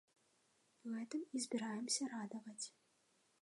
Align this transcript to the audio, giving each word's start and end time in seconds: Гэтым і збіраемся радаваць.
Гэтым 0.93 1.21
і 1.39 1.43
збіраемся 1.45 2.09
радаваць. 2.15 2.65